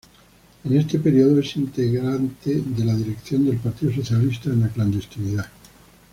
En 0.65 0.75
ese 0.75 0.97
período 0.97 1.41
es 1.41 1.55
integrante 1.57 2.55
de 2.55 2.83
la 2.85 2.95
dirección 2.95 3.45
del 3.45 3.57
Partido 3.57 3.93
Socialista 3.93 4.49
en 4.49 4.61
la 4.61 4.69
clandestinidad. 4.69 5.45